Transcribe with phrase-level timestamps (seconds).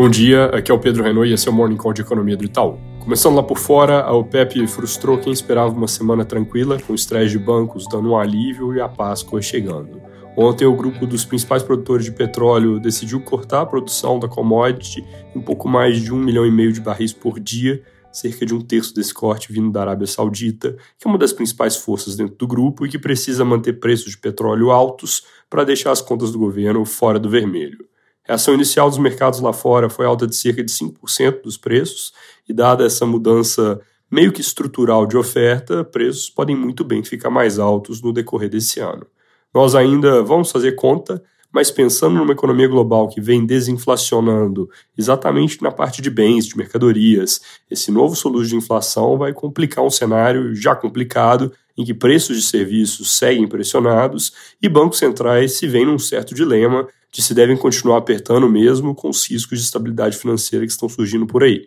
[0.00, 2.34] Bom dia, aqui é o Pedro Renault e esse é o Morning Call de Economia
[2.34, 2.78] do Itaú.
[3.00, 7.38] Começando lá por fora, a OPEP frustrou quem esperava uma semana tranquila, com estresse de
[7.38, 10.00] bancos dando um alívio e a Páscoa chegando.
[10.34, 15.04] Ontem, o grupo dos principais produtores de petróleo decidiu cortar a produção da commodity
[15.36, 18.54] em um pouco mais de um milhão e meio de barris por dia, cerca de
[18.54, 22.36] um terço desse corte vindo da Arábia Saudita, que é uma das principais forças dentro
[22.36, 26.38] do grupo e que precisa manter preços de petróleo altos para deixar as contas do
[26.38, 27.89] governo fora do vermelho.
[28.28, 32.12] A inicial dos mercados lá fora foi alta de cerca de 5% dos preços,
[32.48, 37.58] e dada essa mudança meio que estrutural de oferta, preços podem muito bem ficar mais
[37.58, 39.06] altos no decorrer desse ano.
[39.54, 45.72] Nós ainda vamos fazer conta, mas pensando numa economia global que vem desinflacionando exatamente na
[45.72, 50.74] parte de bens, de mercadorias, esse novo soluço de inflação vai complicar um cenário já
[50.74, 54.32] complicado em que preços de serviços seguem pressionados
[54.62, 59.08] e bancos centrais se veem num certo dilema de se devem continuar apertando mesmo com
[59.08, 61.66] os riscos de estabilidade financeira que estão surgindo por aí.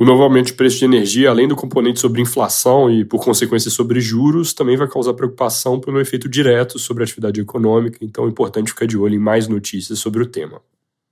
[0.00, 3.68] O novo aumento de preço de energia, além do componente sobre inflação e, por consequência,
[3.68, 8.28] sobre juros, também vai causar preocupação pelo efeito direto sobre a atividade econômica, então é
[8.28, 10.62] importante ficar de olho em mais notícias sobre o tema.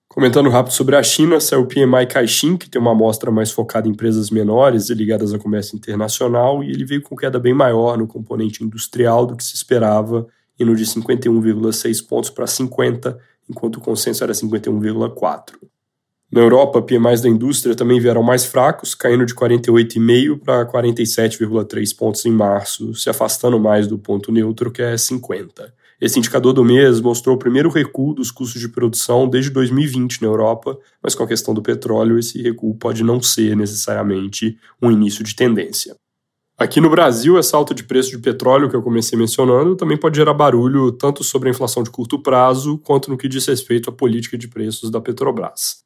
[0.09, 3.89] Comentando rápido sobre a China, saiu o PMI Caixin, que tem uma amostra mais focada
[3.89, 7.99] em empresas menores e ligadas ao comércio internacional, e ele veio com queda bem maior
[7.99, 10.29] no componente industrial do que se esperava,
[10.61, 15.55] indo de 51,6 pontos para 50, enquanto o consenso era 51,4.
[16.31, 22.27] Na Europa, PMIs da indústria também vieram mais fracos, caindo de 48,5 para 47,3 pontos
[22.27, 25.73] em março, se afastando mais do ponto neutro, que é 50.
[26.01, 30.29] Esse indicador do mês mostrou o primeiro recuo dos custos de produção desde 2020 na
[30.29, 35.25] Europa, mas com a questão do petróleo, esse recuo pode não ser necessariamente um início
[35.25, 35.97] de tendência.
[36.59, 40.17] Aqui no Brasil, essa alta de preço de petróleo que eu comecei mencionando também pode
[40.17, 43.93] gerar barulho tanto sobre a inflação de curto prazo quanto no que diz respeito à
[43.93, 45.85] política de preços da Petrobras.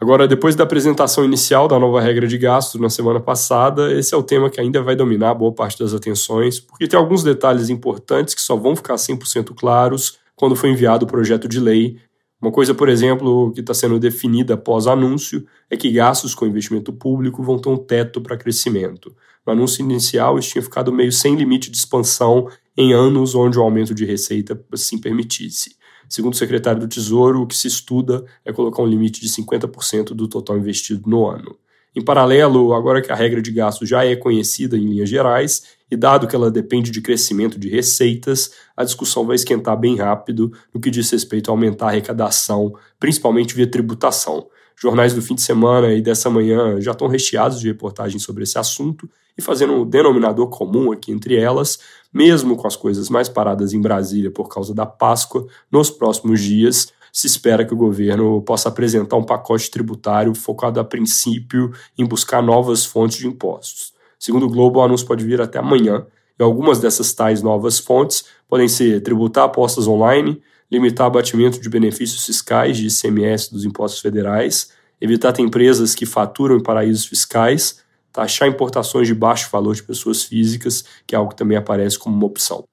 [0.00, 4.16] Agora, depois da apresentação inicial da nova regra de gastos na semana passada, esse é
[4.16, 8.32] o tema que ainda vai dominar boa parte das atenções, porque tem alguns detalhes importantes
[8.32, 11.98] que só vão ficar 100% claros quando for enviado o projeto de lei.
[12.40, 16.90] Uma coisa, por exemplo, que está sendo definida após anúncio é que gastos com investimento
[16.90, 19.14] público vão ter um teto para crescimento.
[19.46, 23.62] No anúncio inicial, isso tinha ficado meio sem limite de expansão em anos onde o
[23.62, 25.76] aumento de receita assim permitisse.
[26.08, 30.14] Segundo o secretário do Tesouro, o que se estuda é colocar um limite de 50%
[30.14, 31.56] do total investido no ano.
[31.94, 35.96] Em paralelo, agora que a regra de gasto já é conhecida em linhas gerais, e
[35.96, 40.80] dado que ela depende de crescimento de receitas, a discussão vai esquentar bem rápido no
[40.80, 44.46] que diz respeito a aumentar a arrecadação, principalmente via tributação.
[44.78, 48.58] Jornais do fim de semana e dessa manhã já estão recheados de reportagens sobre esse
[48.58, 51.78] assunto e fazendo um denominador comum aqui entre elas,
[52.12, 56.92] mesmo com as coisas mais paradas em Brasília por causa da Páscoa, nos próximos dias
[57.10, 62.42] se espera que o governo possa apresentar um pacote tributário focado a princípio em buscar
[62.42, 63.94] novas fontes de impostos.
[64.18, 66.06] Segundo o Globo, o anúncio pode vir até amanhã,
[66.38, 72.24] e algumas dessas tais novas fontes podem ser tributar apostas online, limitar abatimento de benefícios
[72.24, 77.80] fiscais de ICMS dos impostos federais, evitar ter empresas que faturam em paraísos fiscais,
[78.12, 82.16] taxar importações de baixo valor de pessoas físicas, que é algo que também aparece como
[82.16, 82.64] uma opção.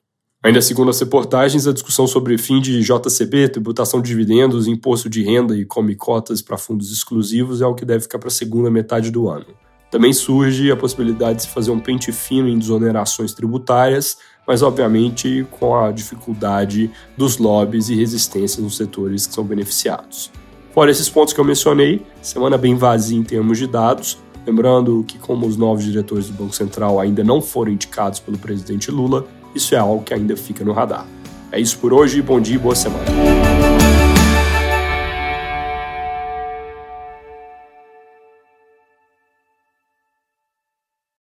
[0.43, 5.23] Ainda segundo as reportagens, a discussão sobre fim de JCP, tributação de dividendos, imposto de
[5.23, 8.69] renda e come cotas para fundos exclusivos é algo que deve ficar para a segunda
[8.69, 9.45] metade do ano.
[9.93, 14.17] Também surge a possibilidade de se fazer um pente fino em desonerações tributárias,
[14.47, 20.31] mas obviamente com a dificuldade dos lobbies e resistências nos setores que são beneficiados.
[20.73, 24.17] Fora esses pontos que eu mencionei, semana bem vazia em termos de dados,
[24.47, 28.89] lembrando que como os novos diretores do Banco Central ainda não foram indicados pelo presidente
[28.89, 31.05] Lula, isso é algo que ainda fica no radar.
[31.51, 33.05] É isso por hoje, bom dia e boa semana.